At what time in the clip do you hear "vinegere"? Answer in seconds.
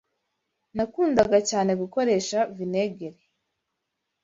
2.55-3.21